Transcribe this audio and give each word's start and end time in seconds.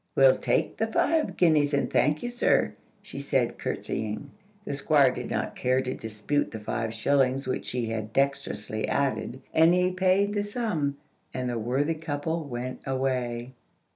"We'll 0.15 0.37
take 0.39 0.77
the 0.77 0.87
five 0.87 1.37
guineas, 1.37 1.75
and 1.75 1.87
thank 1.87 2.23
you, 2.23 2.31
sir," 2.31 2.73
she 3.03 3.19
said, 3.19 3.59
courtesying. 3.59 4.31
The 4.65 4.73
Squire 4.73 5.11
did 5.11 5.29
not 5.29 5.55
care 5.55 5.79
to 5.79 5.93
dispute 5.93 6.49
the 6.49 6.59
five 6.59 6.91
shillings 6.91 7.45
which 7.47 7.67
she 7.67 7.85
had 7.85 8.11
dexterously 8.11 8.87
added, 8.87 9.43
and 9.53 9.75
he 9.75 9.91
paid 9.91 10.33
the 10.33 10.43
sum, 10.43 10.97
and 11.35 11.47
the 11.51 11.59
worthy 11.59 11.93
couple 11.93 12.43
went 12.45 12.79
away. 12.83 13.51